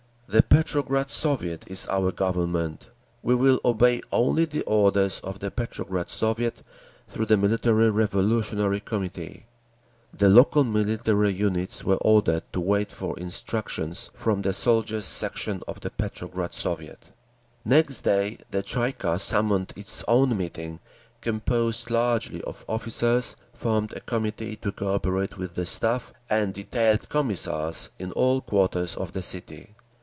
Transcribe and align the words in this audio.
The 0.33 0.41
Petrograd 0.43 1.09
Soviet 1.09 1.65
is 1.67 1.87
our 1.87 2.09
Government. 2.13 2.87
We 3.21 3.35
will 3.35 3.59
obey 3.65 3.99
only 4.13 4.45
the 4.45 4.61
orders 4.63 5.19
of 5.25 5.39
the 5.39 5.51
Petrograd 5.51 6.09
Soviet, 6.09 6.61
through 7.09 7.25
the 7.25 7.35
Military 7.35 7.89
Revolutionary 7.89 8.79
Committee."_ 8.79 9.43
The 10.17 10.29
local 10.29 10.63
military 10.63 11.33
units 11.33 11.83
were 11.83 11.97
ordered 11.97 12.43
to 12.53 12.61
wait 12.61 12.93
for 12.93 13.19
instructions 13.19 14.09
from 14.13 14.41
the 14.43 14.53
Soldiers' 14.53 15.05
Section 15.05 15.63
of 15.67 15.81
the 15.81 15.89
Petrograd 15.89 16.53
Soviet. 16.53 17.11
Next 17.65 17.99
day 17.99 18.37
the 18.51 18.63
Tsay 18.63 18.91
ee 18.91 18.93
kah 18.93 19.17
summoned 19.17 19.73
its 19.75 20.01
own 20.07 20.37
meeting, 20.37 20.79
composed 21.19 21.89
largely 21.89 22.41
of 22.43 22.63
officers, 22.69 23.35
formed 23.53 23.91
a 23.91 23.99
Committee 23.99 24.55
to 24.55 24.71
cooperate 24.71 25.37
with 25.37 25.55
the 25.55 25.65
Staff, 25.65 26.13
and 26.29 26.53
detailed 26.53 27.09
Commissars 27.09 27.89
in 27.99 28.13
all 28.13 28.39
quarters 28.39 28.95
of 28.95 29.11
the 29.11 29.21
city. 29.21 29.75